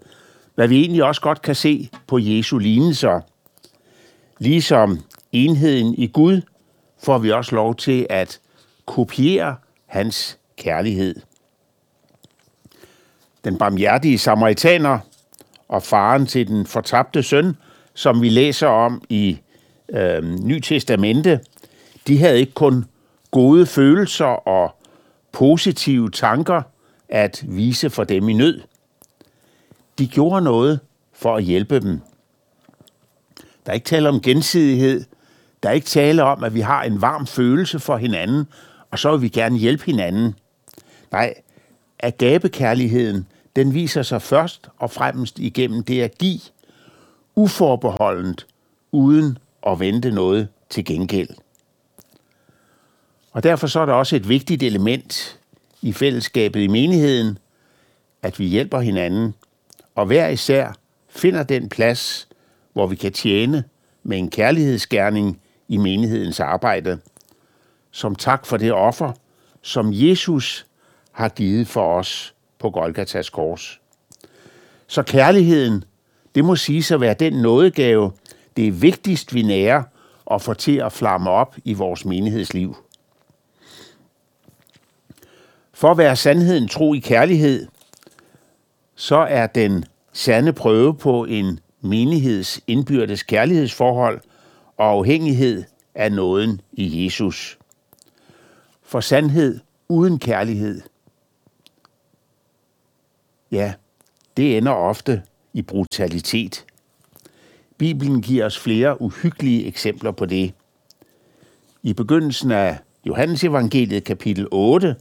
hvad 0.54 0.68
vi 0.68 0.80
egentlig 0.80 1.04
også 1.04 1.20
godt 1.20 1.42
kan 1.42 1.54
se 1.54 1.90
på 2.06 2.18
Jesu 2.18 2.58
lignelser. 2.58 3.20
Ligesom 4.38 5.00
enheden 5.32 5.94
i 5.94 6.06
Gud, 6.06 6.40
får 7.02 7.18
vi 7.18 7.30
også 7.30 7.54
lov 7.54 7.74
til 7.74 8.06
at 8.10 8.40
kopiere 8.86 9.56
hans 9.86 10.38
kærlighed. 10.56 11.14
Den 13.44 13.58
barmhjertige 13.58 14.18
samaritaner 14.18 14.98
og 15.68 15.82
faren 15.82 16.26
til 16.26 16.48
den 16.48 16.66
fortabte 16.66 17.22
søn, 17.22 17.56
som 17.94 18.22
vi 18.22 18.28
læser 18.28 18.66
om 18.66 19.02
i 19.08 19.38
øh, 19.88 20.22
Ny 20.22 20.60
Testamente, 20.60 21.40
de 22.06 22.18
havde 22.18 22.40
ikke 22.40 22.52
kun 22.52 22.84
gode 23.30 23.66
følelser 23.66 24.48
og 24.48 24.76
positive 25.32 26.10
tanker 26.10 26.62
at 27.08 27.44
vise 27.48 27.90
for 27.90 28.04
dem 28.04 28.28
i 28.28 28.32
nød. 28.32 28.60
De 29.98 30.06
gjorde 30.06 30.44
noget 30.44 30.80
for 31.12 31.36
at 31.36 31.44
hjælpe 31.44 31.80
dem. 31.80 32.00
Der 33.66 33.70
er 33.70 33.74
ikke 33.74 33.84
tale 33.84 34.08
om 34.08 34.20
gensidighed. 34.20 35.04
Der 35.62 35.68
er 35.68 35.72
ikke 35.72 35.86
tale 35.86 36.22
om, 36.22 36.44
at 36.44 36.54
vi 36.54 36.60
har 36.60 36.82
en 36.82 37.00
varm 37.00 37.26
følelse 37.26 37.80
for 37.80 37.96
hinanden, 37.96 38.46
og 38.90 38.98
så 38.98 39.10
vil 39.10 39.22
vi 39.22 39.28
gerne 39.28 39.58
hjælpe 39.58 39.84
hinanden. 39.84 40.34
Nej, 41.12 41.34
agabekærligheden, 42.00 43.26
den 43.56 43.74
viser 43.74 44.02
sig 44.02 44.22
først 44.22 44.68
og 44.78 44.90
fremmest 44.90 45.38
igennem 45.38 45.82
det 45.82 46.02
at 46.02 46.18
give, 46.18 46.40
uforbeholdent, 47.34 48.46
uden 48.92 49.38
at 49.66 49.80
vente 49.80 50.10
noget 50.10 50.48
til 50.70 50.84
gengæld. 50.84 51.28
Og 53.32 53.42
derfor 53.42 53.66
så 53.66 53.80
er 53.80 53.86
der 53.86 53.92
også 53.92 54.16
et 54.16 54.28
vigtigt 54.28 54.62
element 54.62 55.38
i 55.82 55.92
fællesskabet 55.92 56.60
i 56.60 56.66
menigheden, 56.66 57.38
at 58.22 58.38
vi 58.38 58.46
hjælper 58.46 58.80
hinanden, 58.80 59.34
og 59.94 60.06
hver 60.06 60.28
især 60.28 60.72
finder 61.08 61.42
den 61.42 61.68
plads, 61.68 62.28
hvor 62.72 62.86
vi 62.86 62.96
kan 62.96 63.12
tjene 63.12 63.64
med 64.02 64.18
en 64.18 64.30
kærlighedsgerning 64.30 65.40
i 65.72 65.76
menighedens 65.76 66.40
arbejde, 66.40 66.98
som 67.90 68.14
tak 68.14 68.46
for 68.46 68.56
det 68.56 68.72
offer, 68.72 69.12
som 69.62 69.90
Jesus 69.92 70.66
har 71.12 71.28
givet 71.28 71.68
for 71.68 71.94
os 71.94 72.34
på 72.58 72.70
Golgatas 72.70 73.30
kors. 73.30 73.80
Så 74.86 75.02
kærligheden, 75.02 75.84
det 76.34 76.44
må 76.44 76.56
sige 76.56 76.94
at 76.94 77.00
være 77.00 77.14
den 77.14 77.32
nådegave, 77.32 78.12
det 78.56 78.68
er 78.68 78.72
vigtigst, 78.72 79.34
vi 79.34 79.42
nærer 79.42 79.82
og 80.24 80.42
får 80.42 80.54
til 80.54 80.76
at 80.76 80.92
flamme 80.92 81.30
op 81.30 81.56
i 81.64 81.74
vores 81.74 82.04
menighedsliv. 82.04 82.76
For 85.72 85.90
at 85.90 85.98
være 85.98 86.16
sandheden 86.16 86.68
tro 86.68 86.94
i 86.94 86.98
kærlighed, 86.98 87.66
så 88.94 89.16
er 89.16 89.46
den 89.46 89.84
sande 90.12 90.52
prøve 90.52 90.96
på 90.96 91.24
en 91.24 91.60
menigheds 91.80 92.60
indbyrdes 92.66 93.22
kærlighedsforhold 93.22 94.20
og 94.76 94.90
afhængighed 94.90 95.64
af 95.94 96.12
nåden 96.12 96.60
i 96.72 97.04
Jesus. 97.04 97.58
For 98.82 99.00
sandhed 99.00 99.60
uden 99.88 100.18
kærlighed, 100.18 100.80
ja, 103.50 103.74
det 104.36 104.56
ender 104.56 104.72
ofte 104.72 105.22
i 105.52 105.62
brutalitet. 105.62 106.64
Bibelen 107.78 108.22
giver 108.22 108.46
os 108.46 108.58
flere 108.58 109.02
uhyggelige 109.02 109.66
eksempler 109.66 110.10
på 110.10 110.26
det. 110.26 110.54
I 111.82 111.92
begyndelsen 111.92 112.50
af 112.50 112.78
Johannes 113.04 113.44
evangeliet 113.44 114.04
kapitel 114.04 114.48
8, 114.52 114.96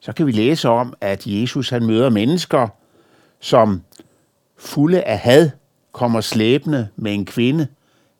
så 0.00 0.12
kan 0.12 0.26
vi 0.26 0.32
læse 0.32 0.68
om, 0.68 0.94
at 1.00 1.26
Jesus 1.26 1.70
han 1.70 1.86
møder 1.86 2.10
mennesker, 2.10 2.68
som 3.40 3.82
fulde 4.56 5.02
af 5.02 5.18
had 5.18 5.50
kommer 5.92 6.20
slæbende 6.20 6.88
med 6.96 7.14
en 7.14 7.26
kvinde, 7.26 7.68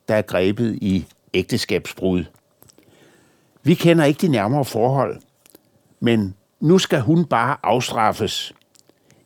der 0.07 0.15
er 0.15 0.21
grebet 0.21 0.75
i 0.81 1.05
ægteskabsbrud. 1.33 2.23
Vi 3.63 3.73
kender 3.73 4.05
ikke 4.05 4.27
de 4.27 4.27
nærmere 4.27 4.65
forhold, 4.65 5.21
men 5.99 6.35
nu 6.59 6.77
skal 6.79 6.99
hun 6.99 7.25
bare 7.25 7.57
afstraffes. 7.63 8.53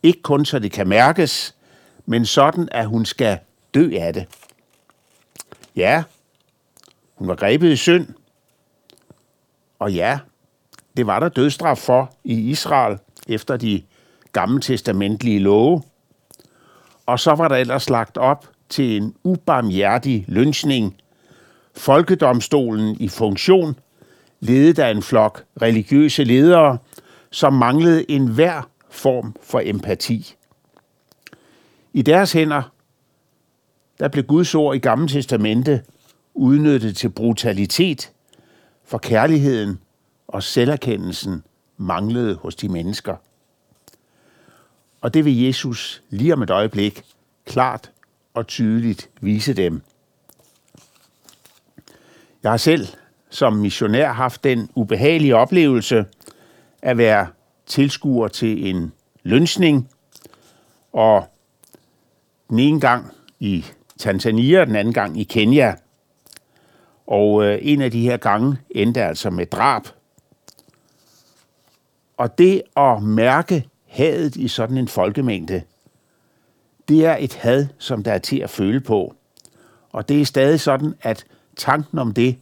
Ikke 0.03 0.21
kun 0.21 0.45
så 0.45 0.59
det 0.59 0.71
kan 0.71 0.87
mærkes, 0.87 1.55
men 2.05 2.25
sådan, 2.25 2.69
at 2.71 2.87
hun 2.87 3.05
skal 3.05 3.39
dø 3.73 3.91
af 3.99 4.13
det. 4.13 4.27
Ja, 5.75 6.03
hun 7.15 7.27
var 7.27 7.35
grebet 7.35 7.71
i 7.71 7.75
synd, 7.75 8.07
og 9.79 9.93
ja, 9.93 10.19
det 10.97 11.07
var 11.07 11.19
der 11.19 11.29
dødstraf 11.29 11.77
for 11.77 12.13
i 12.23 12.49
Israel 12.49 12.97
efter 13.27 13.57
de 13.57 13.83
gammeltestamentlige 14.33 15.39
love. 15.39 15.83
Og 17.05 17.19
så 17.19 17.31
var 17.31 17.47
der 17.47 17.55
ellers 17.55 17.89
lagt 17.89 18.17
op 18.17 18.49
til 18.69 18.97
en 18.97 19.15
ubarmhjertig 19.23 20.25
lynchning. 20.27 20.95
Folkedomstolen 21.75 22.97
i 22.99 23.07
funktion, 23.07 23.75
ledet 24.39 24.79
af 24.79 24.91
en 24.91 25.01
flok 25.01 25.43
religiøse 25.61 26.23
ledere, 26.23 26.77
som 27.31 27.53
manglede 27.53 28.11
enhver 28.11 28.69
form 28.89 29.35
for 29.43 29.61
empati. 29.65 30.35
I 31.93 32.01
deres 32.01 32.31
hænder, 32.31 32.61
der 33.99 34.07
blev 34.07 34.23
Guds 34.23 34.55
ord 34.55 34.75
i 34.75 34.79
Gamle 34.79 35.07
Testamente 35.07 35.83
udnyttet 36.33 36.97
til 36.97 37.09
brutalitet, 37.09 38.11
for 38.85 38.97
kærligheden 38.97 39.79
og 40.27 40.43
selverkendelsen 40.43 41.43
manglede 41.77 42.35
hos 42.35 42.55
de 42.55 42.69
mennesker. 42.69 43.15
Og 45.01 45.13
det 45.13 45.25
vil 45.25 45.41
Jesus 45.41 46.03
lige 46.09 46.33
om 46.33 46.41
et 46.41 46.49
øjeblik 46.49 47.03
klart 47.45 47.91
og 48.39 48.47
tydeligt 48.47 49.09
vise 49.21 49.53
dem. 49.53 49.81
Jeg 52.43 52.51
har 52.51 52.57
selv 52.57 52.87
som 53.29 53.53
missionær 53.53 54.11
haft 54.11 54.43
den 54.43 54.69
ubehagelige 54.75 55.35
oplevelse 55.35 56.05
at 56.81 56.97
være 56.97 57.27
tilskuer 57.65 58.27
til 58.27 58.69
en 58.69 58.93
lønsning, 59.23 59.89
og 60.93 61.27
den 62.49 62.59
ene 62.59 62.79
gang 62.79 63.11
i 63.39 63.65
Tanzania, 63.99 64.65
den 64.65 64.75
anden 64.75 64.93
gang 64.93 65.19
i 65.19 65.23
Kenya. 65.23 65.75
Og 67.07 67.43
øh, 67.43 67.59
en 67.61 67.81
af 67.81 67.91
de 67.91 68.01
her 68.01 68.17
gange 68.17 68.57
endte 68.69 69.03
altså 69.03 69.29
med 69.29 69.45
drab. 69.45 69.83
Og 72.17 72.37
det 72.37 72.61
at 72.77 73.03
mærke 73.03 73.69
hadet 73.87 74.35
i 74.35 74.47
sådan 74.47 74.77
en 74.77 74.87
folkemængde, 74.87 75.61
det 76.89 77.05
er 77.05 77.17
et 77.19 77.33
had, 77.33 77.67
som 77.77 78.03
der 78.03 78.11
er 78.11 78.17
til 78.17 78.37
at 78.37 78.49
føle 78.49 78.79
på. 78.79 79.15
Og 79.91 80.09
det 80.09 80.21
er 80.21 80.25
stadig 80.25 80.59
sådan, 80.59 80.93
at 81.01 81.25
tanken 81.55 81.99
om 81.99 82.13
det, 82.13 82.37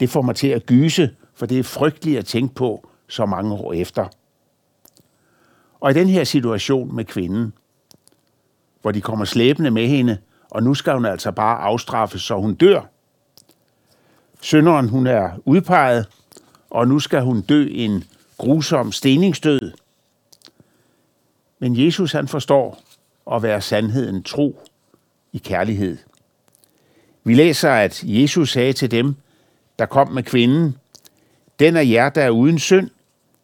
det 0.00 0.10
får 0.10 0.22
mig 0.22 0.36
til 0.36 0.48
at 0.48 0.66
gyse, 0.66 1.10
for 1.34 1.46
det 1.46 1.58
er 1.58 1.62
frygteligt 1.62 2.18
at 2.18 2.24
tænke 2.24 2.54
på 2.54 2.88
så 3.08 3.26
mange 3.26 3.54
år 3.54 3.72
efter. 3.72 4.08
Og 5.80 5.90
i 5.90 5.94
den 5.94 6.08
her 6.08 6.24
situation 6.24 6.96
med 6.96 7.04
kvinden, 7.04 7.52
hvor 8.82 8.90
de 8.92 9.00
kommer 9.00 9.24
slæbende 9.24 9.70
med 9.70 9.88
hende, 9.88 10.18
og 10.50 10.62
nu 10.62 10.74
skal 10.74 10.92
hun 10.92 11.04
altså 11.04 11.32
bare 11.32 11.58
afstraffes, 11.58 12.22
så 12.22 12.34
hun 12.34 12.54
dør. 12.54 12.80
Sønderen, 14.40 14.88
hun 14.88 15.06
er 15.06 15.30
udpeget, 15.44 16.08
og 16.70 16.88
nu 16.88 16.98
skal 16.98 17.22
hun 17.22 17.40
dø 17.40 17.66
en 17.70 18.04
grusom 18.38 18.92
steningsdød. 18.92 19.72
Men 21.58 21.84
Jesus 21.86 22.12
han 22.12 22.28
forstår 22.28 22.85
og 23.26 23.42
være 23.42 23.60
sandheden 23.60 24.22
tro 24.22 24.60
i 25.32 25.38
kærlighed. 25.38 25.98
Vi 27.24 27.34
læser, 27.34 27.70
at 27.70 28.02
Jesus 28.04 28.52
sagde 28.52 28.72
til 28.72 28.90
dem, 28.90 29.16
der 29.78 29.86
kom 29.86 30.08
med 30.08 30.22
kvinden, 30.22 30.76
den 31.58 31.76
af 31.76 31.84
jer, 31.84 32.08
der 32.08 32.22
er 32.22 32.30
uden 32.30 32.58
synd, 32.58 32.90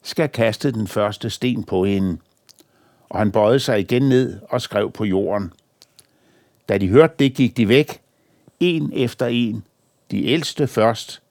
skal 0.03 0.29
kaste 0.29 0.73
den 0.73 0.87
første 0.89 1.31
sten 1.31 1.65
på 1.65 1.85
hende. 1.85 2.19
Og 3.09 3.19
han 3.19 3.33
bøjede 3.33 3.61
sig 3.61 3.81
igen 3.81 4.03
ned 4.03 4.41
og 4.49 4.61
skrev 4.61 4.91
på 4.91 5.05
jorden. 5.05 5.53
Da 6.69 6.79
de 6.79 6.89
hørte 6.89 7.15
det, 7.19 7.35
gik 7.35 7.57
de 7.57 7.69
væk, 7.69 8.01
en 8.61 8.93
efter 8.95 9.27
en, 9.27 9.65
de 10.11 10.27
ældste 10.27 10.67
først, 10.67 11.23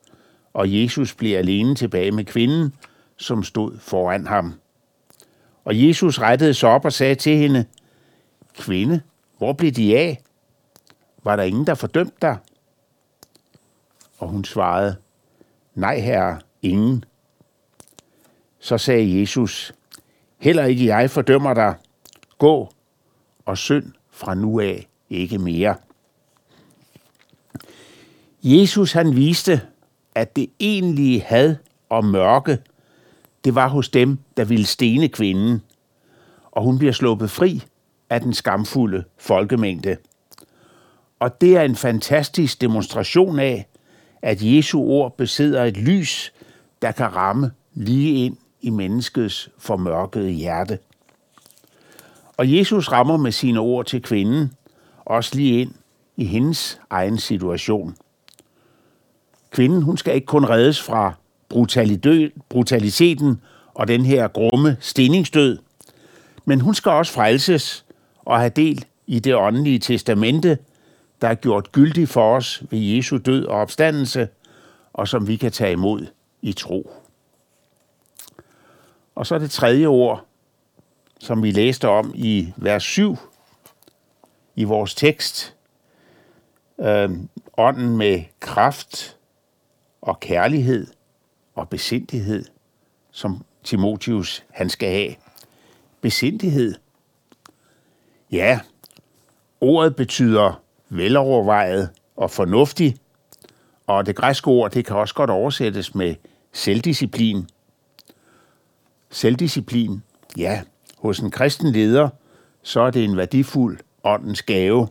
og 0.54 0.82
Jesus 0.82 1.14
blev 1.14 1.38
alene 1.38 1.76
tilbage 1.76 2.12
med 2.12 2.26
kvinden, 2.26 2.74
som 3.18 3.44
stod 3.44 3.78
foran 3.80 4.28
ham. 4.28 4.54
Og 5.66 5.88
Jesus 5.88 6.20
rettede 6.20 6.54
sig 6.54 6.70
op 6.70 6.86
og 6.86 6.94
sagde 6.94 7.16
til 7.16 7.38
hende, 7.38 7.66
Kvinde, 8.58 9.02
hvor 9.38 9.54
blev 9.54 9.72
de 9.72 9.98
af? 9.98 10.22
Var 11.24 11.36
der 11.36 11.44
ingen, 11.44 11.68
der 11.68 11.76
fordømte 11.76 12.16
dig? 12.22 12.38
Og 14.18 14.28
hun 14.28 14.44
svarede, 14.44 14.96
Nej, 15.76 16.00
herre, 16.00 16.40
ingen. 16.62 17.04
Så 18.60 18.78
sagde 18.78 19.20
Jesus, 19.20 19.74
Heller 20.38 20.64
ikke 20.64 20.86
jeg 20.86 21.12
fordømmer 21.12 21.54
dig. 21.54 21.76
Gå 22.38 22.70
og 23.46 23.58
synd 23.58 23.86
fra 24.12 24.36
nu 24.36 24.60
af 24.60 24.88
ikke 25.10 25.38
mere. 25.38 25.76
Jesus 28.44 28.92
han 28.92 29.16
viste, 29.16 29.62
at 30.16 30.36
det 30.36 30.50
egentlige 30.60 31.22
had 31.22 31.56
og 31.90 32.06
mørke, 32.06 32.58
det 33.44 33.56
var 33.56 33.68
hos 33.68 33.90
dem, 33.90 34.20
der 34.38 34.46
ville 34.46 34.66
stene 34.66 35.08
kvinden, 35.08 35.62
og 36.52 36.64
hun 36.64 36.78
bliver 36.78 36.94
sluppet 36.94 37.32
fri 37.32 37.64
af 38.12 38.22
den 38.22 38.34
skamfulde 38.34 39.04
folkemængde. 39.18 39.98
Og 41.20 41.42
det 41.42 41.58
er 41.58 41.62
en 41.62 41.76
fantastisk 41.76 42.62
demonstration 42.62 43.40
af, 43.40 43.68
at 44.22 44.38
Jesu 44.42 44.80
ord 44.80 45.18
besidder 45.18 45.64
et 45.64 45.78
lys, 45.78 46.34
der 46.82 46.92
kan 46.92 47.16
ramme 47.16 47.52
lige 47.74 48.26
ind 48.26 48.38
i 48.62 48.70
menneskets 48.70 49.50
formørkede 49.58 50.30
hjerte. 50.30 50.80
Og 52.38 52.58
Jesus 52.58 52.92
rammer 52.92 53.18
med 53.18 53.32
sine 53.32 53.60
ord 53.60 53.86
til 53.86 54.02
kvinden 54.02 54.54
også 55.06 55.36
lige 55.36 55.62
ind 55.62 55.72
i 56.18 56.26
hendes 56.26 56.80
egen 56.90 57.18
situation. 57.18 57.96
Kvinden, 59.52 59.82
hun 59.82 59.98
skal 59.98 60.16
ikke 60.16 60.28
kun 60.28 60.46
reddes 60.46 60.82
fra 60.82 61.14
brutaliteten 62.50 63.42
og 63.74 63.88
den 63.88 64.06
her 64.06 64.28
grumme 64.28 64.78
steningsdød, 64.80 65.58
men 66.46 66.62
hun 66.62 66.76
skal 66.76 66.92
også 66.92 67.14
frelses 67.14 67.86
og 68.32 68.40
have 68.40 68.50
del 68.50 68.86
i 69.08 69.20
det 69.20 69.36
åndelige 69.36 69.80
testamente, 69.80 70.58
der 71.22 71.28
er 71.28 71.36
gjort 71.36 71.72
gyldig 71.72 72.10
for 72.10 72.36
os 72.36 72.64
ved 72.70 72.80
Jesu 72.80 73.18
død 73.18 73.46
og 73.46 73.58
opstandelse, 73.58 74.30
og 74.94 75.08
som 75.08 75.28
vi 75.28 75.36
kan 75.36 75.52
tage 75.52 75.72
imod 75.72 76.08
i 76.42 76.54
tro. 76.54 76.92
Og 79.16 79.28
så 79.28 79.40
det 79.40 79.52
tredje 79.52 79.86
ord, 79.86 80.26
som 81.20 81.44
vi 81.44 81.52
læste 81.52 81.88
om 81.88 82.12
i 82.16 82.54
vers 82.58 82.84
7 82.84 83.18
i 84.56 84.64
vores 84.64 84.96
tekst. 84.96 85.56
Øh, 86.82 87.10
ånden 87.58 87.98
med 87.98 88.24
kraft 88.40 89.18
og 90.02 90.20
kærlighed 90.20 90.88
og 91.56 91.70
besindighed, 91.70 92.46
som 93.12 93.46
Timotius 93.64 94.44
han 94.50 94.70
skal 94.70 94.90
have. 94.90 95.16
Besindighed. 96.02 96.76
Ja, 98.32 98.60
ordet 99.62 99.96
betyder 99.96 100.62
velovervejet 100.90 101.90
og 102.16 102.32
fornuftig, 102.32 102.96
og 103.88 104.06
det 104.06 104.16
græske 104.16 104.48
ord, 104.48 104.72
det 104.72 104.86
kan 104.86 104.96
også 104.96 105.14
godt 105.14 105.30
oversættes 105.30 105.96
med 105.96 106.16
selvdisciplin. 106.54 107.50
Selvdisciplin, 109.10 110.04
ja, 110.38 110.62
hos 110.98 111.20
en 111.20 111.32
kristen 111.32 111.72
leder, 111.72 112.10
så 112.64 112.82
er 112.82 112.92
det 112.92 113.04
en 113.04 113.18
værdifuld 113.18 113.80
åndens 114.04 114.42
gave. 114.42 114.88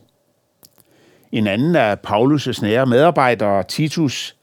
En 1.31 1.47
anden 1.47 1.75
af 1.75 1.97
Paulus' 2.07 2.61
nære 2.61 2.85
medarbejdere, 2.85 3.63
Titus, 3.63 4.35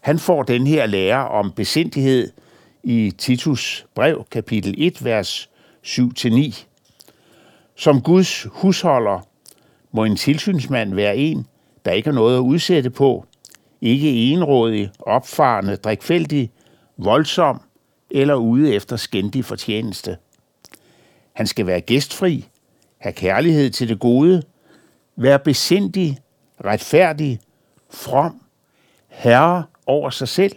han 0.00 0.18
får 0.18 0.42
den 0.42 0.66
her 0.66 0.86
lære 0.86 1.28
om 1.28 1.52
besindighed 1.52 2.30
i 2.82 3.12
Titus 3.18 3.86
brev, 3.94 4.26
kapitel 4.30 4.74
1, 4.78 5.04
vers 5.04 5.50
7-9. 5.86 6.73
Som 7.76 8.00
Guds 8.00 8.46
husholder 8.50 9.20
må 9.92 10.04
en 10.04 10.16
tilsynsmand 10.16 10.94
være 10.94 11.16
en, 11.16 11.46
der 11.84 11.92
ikke 11.92 12.08
har 12.08 12.14
noget 12.14 12.36
at 12.36 12.40
udsætte 12.40 12.90
på, 12.90 13.24
ikke 13.80 14.32
enrådig, 14.32 14.90
opfarende, 14.98 15.76
drikfældig, 15.76 16.50
voldsom 16.96 17.60
eller 18.10 18.34
ude 18.34 18.74
efter 18.74 18.96
skændig 18.96 19.44
fortjeneste. 19.44 20.16
Han 21.32 21.46
skal 21.46 21.66
være 21.66 21.80
gæstfri 21.80 22.48
have 23.04 23.12
kærlighed 23.12 23.70
til 23.70 23.88
det 23.88 23.98
gode, 23.98 24.42
være 25.16 25.38
besindig, 25.38 26.18
retfærdig, 26.64 27.40
from, 27.90 28.42
herre 29.08 29.64
over 29.86 30.10
sig 30.10 30.28
selv. 30.28 30.56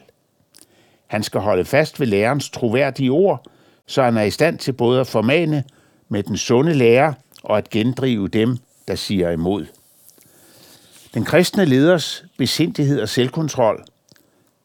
Han 1.07 1.23
skal 1.23 1.41
holde 1.41 1.65
fast 1.65 1.99
ved 1.99 2.07
lærerens 2.07 2.49
troværdige 2.49 3.11
ord, 3.11 3.45
så 3.85 4.03
han 4.03 4.17
er 4.17 4.21
i 4.23 4.31
stand 4.31 4.57
til 4.57 4.73
både 4.73 4.99
at 4.99 5.07
formane 5.07 5.63
med 6.09 6.23
den 6.23 6.37
sunde 6.37 6.73
lære 6.73 7.13
og 7.43 7.57
at 7.57 7.69
gendrive 7.69 8.27
dem, 8.27 8.57
der 8.87 8.95
siger 8.95 9.29
imod. 9.29 9.65
Den 11.13 11.25
kristne 11.25 11.65
leders 11.65 12.25
besindighed 12.37 13.01
og 13.01 13.09
selvkontrol, 13.09 13.85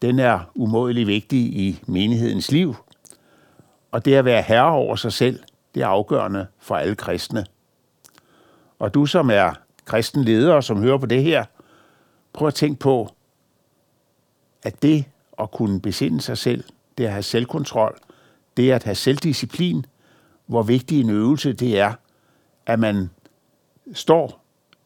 den 0.01 0.19
er 0.19 0.39
umådelig 0.55 1.07
vigtig 1.07 1.39
i 1.39 1.79
menighedens 1.87 2.51
liv, 2.51 2.75
og 3.91 4.05
det 4.05 4.15
at 4.15 4.25
være 4.25 4.41
herre 4.41 4.71
over 4.71 4.95
sig 4.95 5.13
selv, 5.13 5.39
det 5.75 5.83
er 5.83 5.87
afgørende 5.87 6.47
for 6.59 6.75
alle 6.75 6.95
kristne. 6.95 7.45
Og 8.79 8.93
du, 8.93 9.05
som 9.05 9.29
er 9.29 9.53
kristen 9.85 10.23
leder, 10.23 10.61
som 10.61 10.81
hører 10.81 10.97
på 10.97 11.05
det 11.05 11.23
her, 11.23 11.45
prøv 12.33 12.47
at 12.47 12.55
tænke 12.55 12.79
på, 12.79 13.09
at 14.63 14.81
det 14.81 15.05
at 15.39 15.51
kunne 15.51 15.81
besinde 15.81 16.21
sig 16.21 16.37
selv, 16.37 16.63
det 16.97 17.05
at 17.05 17.11
have 17.11 17.23
selvkontrol, 17.23 17.97
det 18.57 18.71
at 18.71 18.83
have 18.83 18.95
selvdisciplin, 18.95 19.85
hvor 20.45 20.63
vigtig 20.63 21.01
en 21.01 21.09
øvelse 21.09 21.53
det 21.53 21.79
er, 21.79 21.93
at 22.65 22.79
man 22.79 23.09
står 23.93 24.43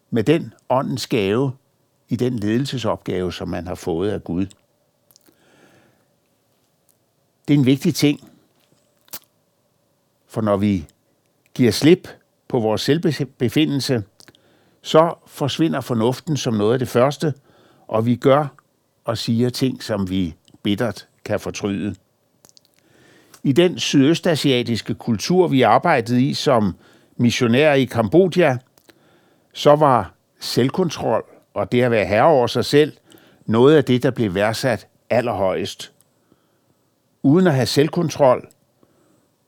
med 0.10 0.24
den 0.24 0.54
åndens 0.70 1.08
gave 1.08 1.52
i 2.10 2.15
den 2.15 2.39
ledelsesopgave, 2.39 3.34
som 3.34 3.48
man 3.48 3.67
har 3.67 3.76
fået 3.76 4.12
af 4.12 4.24
Gud. 4.24 4.46
Det 7.48 7.54
er 7.54 7.58
en 7.58 7.65
vigtig 7.65 7.96
ting, 7.96 8.32
for 10.28 10.41
når 10.41 10.58
vi 10.58 10.88
giver 11.54 11.72
slip 11.72 12.08
på 12.48 12.60
vores 12.60 12.82
selvbefindelse, 12.82 14.04
så 14.82 15.13
forsvinder 15.28 15.82
fornuften 15.82 16.38
som 16.38 16.54
noget 16.54 16.74
af 16.74 16.80
det 16.80 16.88
første, 16.88 17.34
og 17.88 18.06
vi 18.06 18.15
gør 18.15 18.48
og 19.06 19.17
siger 19.17 19.50
ting, 19.50 19.84
som 19.84 20.10
vi 20.10 20.36
bittert 20.63 21.08
kan 21.26 21.39
fortryde. 21.39 21.96
I 23.47 23.51
den 23.51 23.79
sydøstasiatiske 23.79 24.93
kultur, 24.93 25.47
vi 25.47 25.62
arbejdede 25.62 26.23
i 26.23 26.33
som 26.33 26.75
missionærer 27.17 27.73
i 27.73 27.86
Kambodja, 27.86 28.57
så 29.53 29.75
var 29.75 30.13
selvkontrol 30.39 31.23
og 31.53 31.71
det 31.71 31.81
at 31.81 31.91
være 31.91 32.05
herre 32.05 32.25
over 32.25 32.47
sig 32.47 32.65
selv 32.65 32.97
noget 33.45 33.77
af 33.77 33.83
det, 33.83 34.03
der 34.03 34.12
blev 34.12 34.36
værdsat 34.36 34.88
allerhøjest. 35.10 35.93
Uden 37.23 37.47
at 37.47 37.53
have 37.53 37.65
selvkontrol, 37.65 38.47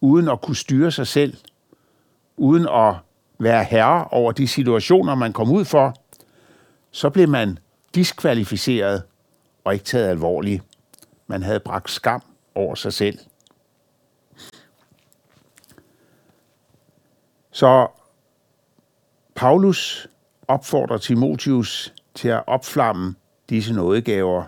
uden 0.01 0.29
at 0.29 0.41
kunne 0.41 0.55
styre 0.55 0.91
sig 0.91 1.07
selv, 1.07 1.37
uden 2.37 2.67
at 2.67 2.95
være 3.39 3.63
herre 3.63 4.05
over 4.11 4.31
de 4.31 4.47
situationer, 4.47 5.15
man 5.15 5.33
kom 5.33 5.51
ud 5.51 5.65
for, 5.65 5.95
så 6.91 7.09
blev 7.09 7.29
man 7.29 7.59
diskvalificeret 7.95 9.03
og 9.63 9.73
ikke 9.73 9.85
taget 9.85 10.09
alvorligt. 10.09 10.63
Man 11.27 11.43
havde 11.43 11.59
bragt 11.59 11.91
skam 11.91 12.21
over 12.55 12.75
sig 12.75 12.93
selv. 12.93 13.19
Så 17.59 17.87
Paulus 19.35 20.07
opfordrer 20.47 20.97
Timotius 20.97 21.93
til 22.15 22.27
at 22.27 22.43
opflamme 22.47 23.15
disse 23.49 23.73
nådegaver. 23.73 24.43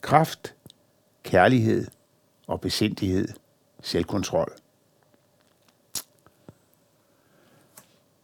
Kraft, 0.00 0.54
kærlighed 1.22 1.86
og 2.46 2.60
besindighed, 2.60 3.28
selvkontrol. 3.82 4.52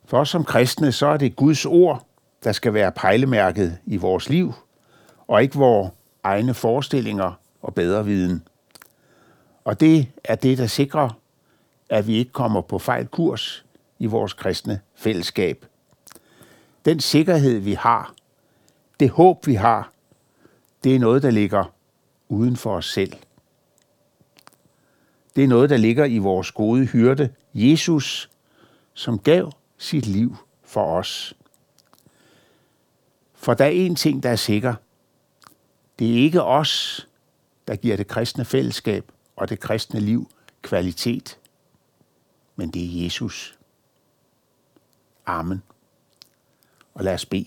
For 0.04 0.18
os 0.18 0.28
som 0.28 0.44
kristne, 0.44 0.92
så 0.92 1.06
er 1.06 1.16
det 1.16 1.36
Guds 1.36 1.66
ord, 1.66 2.06
der 2.44 2.52
skal 2.52 2.74
være 2.74 2.92
pejlemærket 2.92 3.78
i 3.86 3.96
vores 3.96 4.28
liv, 4.28 4.52
og 5.28 5.42
ikke 5.42 5.58
vores 5.58 5.90
egne 6.22 6.54
forestillinger 6.54 7.32
og 7.62 7.74
bedre 7.74 8.04
viden. 8.04 8.48
Og 9.64 9.80
det 9.80 10.08
er 10.24 10.34
det, 10.34 10.58
der 10.58 10.66
sikrer, 10.66 11.10
at 11.88 12.06
vi 12.06 12.16
ikke 12.16 12.32
kommer 12.32 12.60
på 12.60 12.78
fejl 12.78 13.06
kurs 13.06 13.64
i 14.00 14.06
vores 14.06 14.32
kristne 14.32 14.80
fællesskab. 14.94 15.66
Den 16.84 17.00
sikkerhed, 17.00 17.58
vi 17.58 17.72
har, 17.72 18.14
det 19.00 19.10
håb, 19.10 19.46
vi 19.46 19.54
har, 19.54 19.92
det 20.84 20.94
er 20.94 20.98
noget, 20.98 21.22
der 21.22 21.30
ligger 21.30 21.64
uden 22.28 22.56
for 22.56 22.76
os 22.76 22.92
selv. 22.92 23.12
Det 25.36 25.44
er 25.44 25.48
noget, 25.48 25.70
der 25.70 25.76
ligger 25.76 26.04
i 26.04 26.18
vores 26.18 26.52
gode 26.52 26.86
hyrde, 26.86 27.30
Jesus, 27.54 28.30
som 28.94 29.18
gav 29.18 29.52
sit 29.78 30.06
liv 30.06 30.36
for 30.62 30.84
os. 30.84 31.34
For 33.34 33.54
der 33.54 33.64
er 33.64 33.88
én 33.88 33.94
ting, 33.94 34.22
der 34.22 34.30
er 34.30 34.36
sikker. 34.36 34.74
Det 35.98 36.10
er 36.10 36.14
ikke 36.14 36.42
os, 36.42 37.06
der 37.68 37.76
giver 37.76 37.96
det 37.96 38.06
kristne 38.06 38.44
fællesskab 38.44 39.12
og 39.36 39.48
det 39.48 39.60
kristne 39.60 40.00
liv 40.00 40.30
kvalitet, 40.62 41.38
men 42.56 42.70
det 42.70 42.82
er 42.84 43.04
Jesus. 43.04 43.59
Amen. 45.26 45.62
Og 46.94 47.04
lad 47.04 47.14
os 47.14 47.26
bede. 47.26 47.46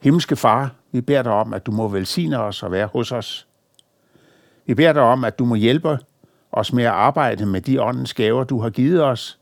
Himmelske 0.00 0.36
Far, 0.36 0.74
vi 0.92 1.00
beder 1.00 1.22
dig 1.22 1.32
om, 1.32 1.54
at 1.54 1.66
du 1.66 1.72
må 1.72 1.88
velsigne 1.88 2.38
os 2.38 2.62
og 2.62 2.72
være 2.72 2.86
hos 2.86 3.12
os. 3.12 3.46
Vi 4.66 4.74
beder 4.74 4.92
dig 4.92 5.02
om, 5.02 5.24
at 5.24 5.38
du 5.38 5.44
må 5.44 5.54
hjælpe 5.54 5.98
os 6.52 6.72
med 6.72 6.84
at 6.84 6.90
arbejde 6.90 7.46
med 7.46 7.60
de 7.60 7.82
åndens 7.82 8.14
gaver, 8.14 8.44
du 8.44 8.60
har 8.60 8.70
givet 8.70 9.04
os, 9.04 9.38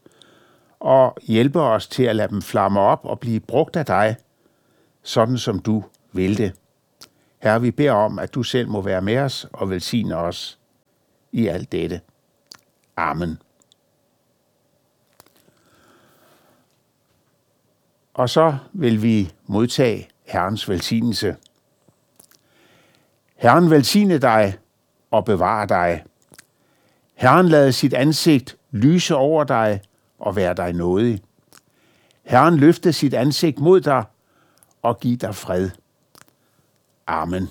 og 0.80 1.16
hjælpe 1.22 1.60
os 1.60 1.86
til 1.86 2.02
at 2.02 2.16
lade 2.16 2.28
dem 2.28 2.42
flamme 2.42 2.80
op 2.80 3.00
og 3.04 3.20
blive 3.20 3.40
brugt 3.40 3.76
af 3.76 3.86
dig, 3.86 4.16
sådan 5.02 5.38
som 5.38 5.58
du 5.58 5.84
vil 6.12 6.38
det. 6.38 6.52
Herre, 7.42 7.60
vi 7.60 7.70
beder 7.70 7.92
om, 7.92 8.18
at 8.18 8.34
du 8.34 8.42
selv 8.42 8.68
må 8.68 8.80
være 8.80 9.02
med 9.02 9.18
os 9.18 9.46
og 9.52 9.70
velsigne 9.70 10.16
os 10.16 10.58
i 11.32 11.46
alt 11.46 11.72
dette. 11.72 12.00
Amen. 12.96 13.38
Og 18.14 18.30
så 18.30 18.56
vil 18.72 19.02
vi 19.02 19.32
modtage 19.46 20.08
Herrens 20.26 20.68
velsignelse. 20.68 21.36
Herren 23.36 23.70
velsigne 23.70 24.18
dig 24.18 24.58
og 25.10 25.24
bevare 25.24 25.66
dig. 25.66 26.04
Herren 27.14 27.48
lade 27.48 27.72
sit 27.72 27.94
ansigt 27.94 28.56
lyse 28.70 29.14
over 29.14 29.44
dig 29.44 29.80
og 30.18 30.36
være 30.36 30.54
dig 30.54 30.72
nådig. 30.72 31.22
Herren 32.22 32.56
løfte 32.56 32.92
sit 32.92 33.14
ansigt 33.14 33.58
mod 33.58 33.80
dig 33.80 34.04
og 34.82 35.00
give 35.00 35.16
dig 35.16 35.34
fred. 35.34 35.70
Amen. 37.06 37.48